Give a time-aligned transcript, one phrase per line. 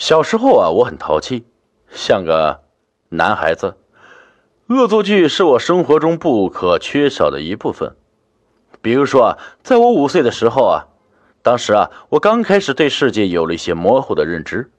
[0.00, 1.44] 小时候啊，我很淘气，
[1.90, 2.62] 像个
[3.10, 3.76] 男孩子。
[4.68, 7.94] 恶作剧是我生活中不可缺少的一部分。
[8.80, 10.86] 比如说啊，在我五岁的时候啊，
[11.42, 14.70] 当时啊，我刚开始对世界有了一些模糊的认知，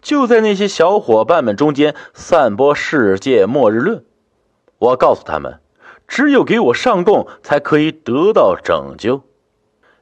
[0.00, 4.04] 就在那些小伙伴们中间散播世界末日论。
[4.78, 5.58] 我告诉他们，
[6.06, 9.20] 只有给我上供才可以得到拯救，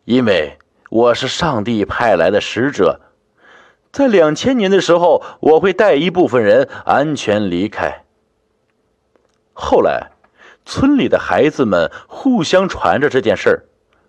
[0.04, 0.58] 因为
[0.90, 3.00] 我是上帝派来的使者。
[3.93, 8.04] 在两千年的时候，我会带一部分人安全离开。
[9.53, 10.12] 后来，
[10.64, 13.64] 村里的孩子们互相传着这件事儿，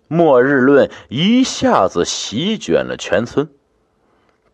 [0.08, 3.50] 末日论一下子席卷了全村。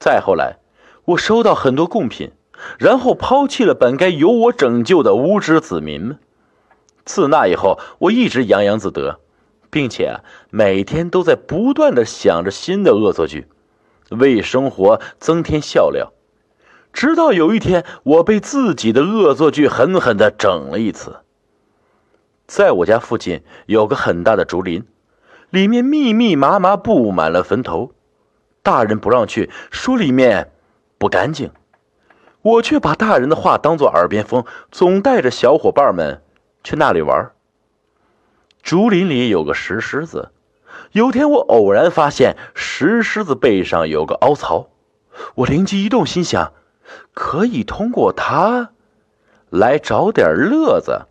[0.01, 0.57] 再后来，
[1.05, 2.33] 我收到很多贡品，
[2.77, 6.19] 然后抛弃了本该由我拯救的无知子民们。
[7.05, 9.21] 自那以后，我一直洋洋自得，
[9.71, 10.19] 并且
[10.51, 13.47] 每天都在不断的想着新的恶作剧。
[14.11, 16.13] 为生活增添笑料，
[16.93, 21.21] 直到有一天，我被自己的恶作剧狠狠的整了一次。
[22.47, 24.85] 在我家附近有个很大的竹林，
[25.51, 27.93] 里面密密麻麻布满了坟头，
[28.63, 30.51] 大人不让去，说里面
[30.99, 31.53] 不干净。
[32.43, 36.23] 我却把大人的话当作耳边风，总带着小伙伴们
[36.65, 37.31] 去那里玩。
[38.63, 40.31] 竹林里有个石狮子。
[40.93, 44.71] 有天，我偶然发现石狮子背上有个凹槽，
[45.37, 46.53] 我灵机一动，心想
[47.15, 48.71] 可以通过它
[49.49, 51.07] 来找点乐子。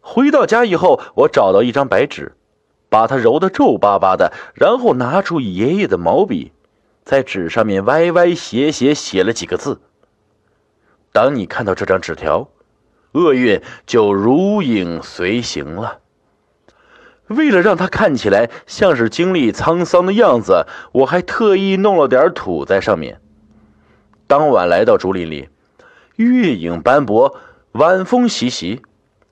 [0.00, 2.36] 回到家以后，我找到一张白纸，
[2.88, 6.52] 把它揉得皱巴巴的，然后拿出爷爷的毛笔，
[7.04, 9.80] 在纸上面歪歪斜斜写了几个字。
[11.12, 12.48] 当你看到这张纸条，
[13.12, 16.00] 厄运就如影随形了。
[17.28, 23.20] 为了让他看起来像是经历沧桑的样子，我还特意弄了点土在上面。
[24.26, 25.48] 当晚来到竹林里，
[26.16, 27.36] 月影斑驳，
[27.72, 28.82] 晚风习习，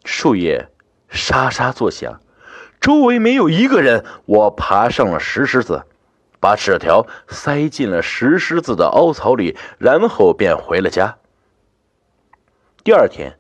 [0.05, 0.69] 树叶
[1.09, 2.21] 沙沙作响，
[2.81, 4.05] 周围没有一个人。
[4.27, 5.85] 我爬上了石狮子，
[6.39, 11.17] 把纸条塞进了石狮子的凹槽里，然后便回了家。
[12.85, 13.39] 第二天。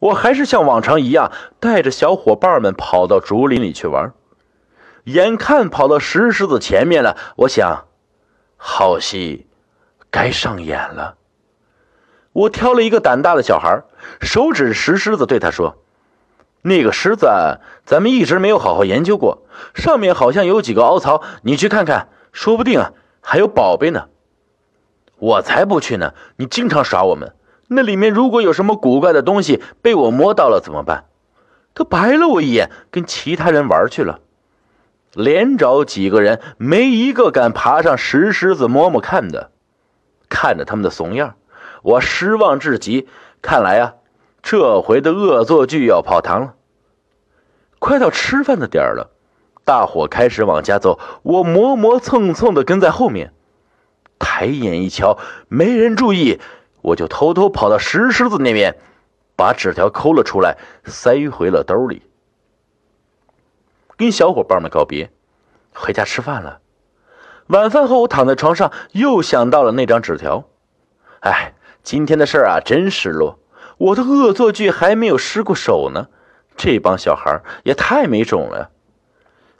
[0.00, 1.30] 我还是像往常一样，
[1.60, 4.12] 带着小伙伴们跑到竹林里去玩。
[5.04, 7.84] 眼看跑到石狮子前面了，我想，
[8.56, 9.46] 好戏
[10.10, 11.16] 该上演了。
[12.32, 13.82] 我挑了一个胆大的小孩，
[14.20, 15.78] 手指石狮子，对他说
[16.62, 17.26] ：“那个狮子，
[17.84, 19.42] 咱们一直没有好好研究过，
[19.74, 24.08] 上面好像有几个凹槽，你去看看，说不定啊还有宝贝呢。”
[25.18, 26.14] 我才不去呢！
[26.36, 27.34] 你经常耍我们。
[27.72, 31.04] 那里面如果有什么古怪的东西被我摸到了怎么办？
[31.72, 34.18] 他白了我一眼，跟其他人玩去了。
[35.14, 39.52] 连找几个人，没一个敢爬上石狮子摸摸看的。
[40.28, 41.36] 看着他们的怂样，
[41.82, 43.06] 我失望至极。
[43.40, 43.94] 看来啊，
[44.42, 46.54] 这回的恶作剧要泡汤了。
[47.78, 49.10] 快到吃饭的点儿了，
[49.64, 53.32] 大伙开始往家走，我磨磨蹭蹭的跟在后面。
[54.18, 56.40] 抬眼一瞧，没人注意。
[56.82, 58.76] 我就偷偷跑到石狮子那边，
[59.36, 62.02] 把纸条抠了出来，塞回了兜里。
[63.96, 65.10] 跟小伙伴们告别，
[65.74, 66.60] 回家吃饭了。
[67.48, 70.44] 晚饭后，我躺在床上，又想到了那张纸条。
[71.20, 71.52] 哎，
[71.82, 73.38] 今天的事儿啊，真失落。
[73.76, 76.08] 我的恶作剧还没有失过手呢，
[76.56, 78.70] 这帮小孩也太没种了。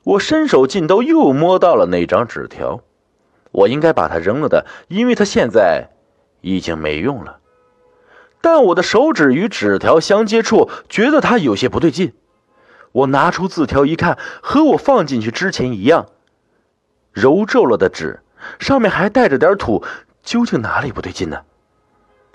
[0.04, 2.80] 我伸手进兜，又摸到了那张纸条。
[3.50, 5.90] 我应该把它扔了的，因为它现在。
[6.40, 7.38] 已经没用了，
[8.40, 12.14] 但我的手指与纸条相接触，觉得它有些不对劲。
[12.92, 16.06] 我拿出字条一看，和我放进去之前一样，
[17.12, 18.20] 揉皱了的纸，
[18.58, 19.84] 上面还带着点土，
[20.22, 21.42] 究竟哪里不对劲呢？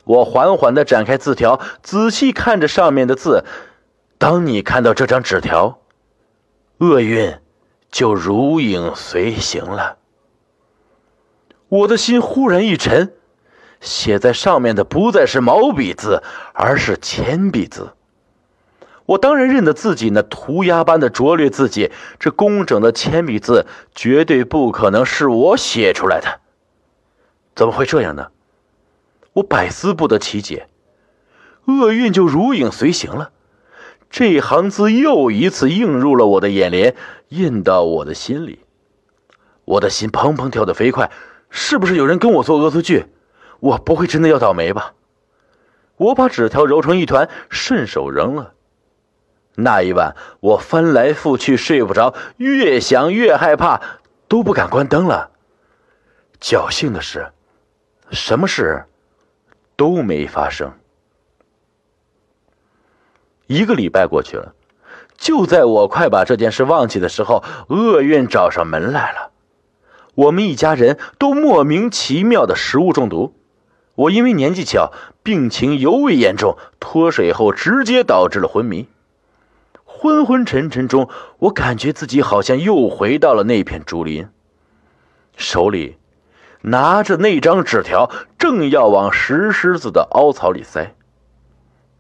[0.06, 3.44] 我缓缓地展开字条，仔细看着上面的字。
[4.20, 5.80] 当你看到这张纸条，
[6.78, 7.40] 厄运
[7.90, 9.98] 就如影随形了。
[11.68, 13.15] 我的心忽然一沉。
[13.86, 16.22] 写在上面的不再是毛笔字，
[16.54, 17.94] 而是铅笔字。
[19.06, 26.42] 我当然认得自己那涂鸦般的拙劣字迹，这工整的铅笔字绝对不可能是我写出来的。
[27.56, 28.28] 怎么会这样呢？
[29.34, 30.68] 我百思不得其解。
[31.66, 33.30] 厄运就如影随形了。
[34.10, 36.96] 这行字又一次映入了我的眼帘，
[37.30, 38.60] 印到我的心里。
[39.66, 41.12] 我的心砰砰跳得飞快。
[41.50, 43.06] 是不是有人跟我做恶作剧？
[43.66, 44.94] 我不会真的要倒霉吧？
[45.98, 48.54] 我把纸条揉成一团，顺手扔了。
[49.56, 53.82] 那一晚，我翻来覆去睡不着，越想越害怕，
[54.28, 55.32] 都不敢关灯了。
[56.40, 57.32] 侥幸的是，
[58.12, 58.86] 什么事
[59.76, 60.72] 都没发生。
[63.48, 64.54] 一个礼拜过去了，
[65.18, 69.32] 就在我快把这件事忘记的时候，厄运找上门来了。
[70.14, 73.34] 我们一家人都莫名其妙的食物中毒。
[73.96, 74.92] 我因为年纪小，
[75.24, 78.88] 病情尤为严重，脱水后直接导致了昏迷。
[79.86, 81.10] 昏昏沉沉中，
[81.40, 84.28] 我感觉自己好像又回到了那片竹林，
[85.38, 85.98] 手里
[86.62, 90.94] 拿着那张纸条，正要往石狮子的凹槽里塞。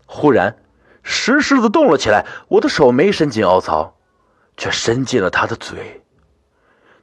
[0.05, 0.57] 忽然，
[1.01, 3.95] 石狮子动了起来，我的手没伸进凹槽，
[4.57, 6.03] 却伸进了他的嘴。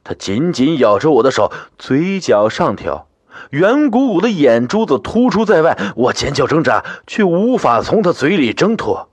[0.03, 3.07] 他紧紧咬着我的手，嘴角上挑。
[3.51, 9.09] 圆鼓鼓的眼珠子突出在外，我尖叫挣扎，却无法从他嘴里挣脱。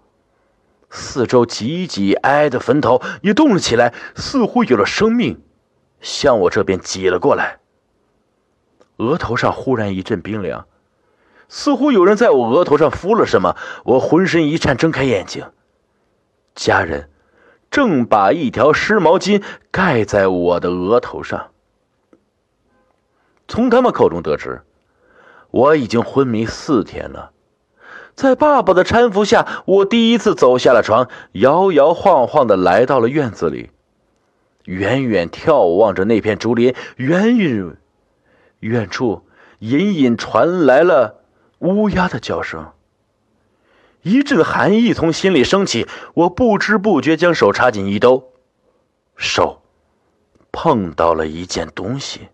[0.90, 5.40] 四周挤挤挨挨的坟头也动了起来，似乎有了生命，
[6.00, 7.58] 向我这边挤了过来。
[8.96, 10.66] 额头上忽然一阵冰凉，
[11.48, 13.56] 似乎有人在我额头上敷了什么。
[13.84, 15.44] 我浑身一颤，睁开眼睛，
[16.54, 17.08] 家人
[17.70, 21.50] 正把一条湿毛巾盖在我的额头上。
[23.50, 24.62] 从他们口中得知，
[25.50, 27.32] 我已经昏迷四天了。
[28.14, 33.70] 在爸爸的搀扶下，我第一次走下了床，摇摇晃晃的来到了院子里。
[34.66, 37.76] 远远眺望着那片竹林，远远
[38.60, 39.26] 远处
[39.58, 41.24] 隐隐传来了
[41.58, 42.70] 乌鸦的叫声。
[44.02, 48.30] 一阵寒意从心里升起，我不知不觉将手插进衣兜，
[49.16, 49.60] 手
[50.52, 52.28] 碰到了一件东西。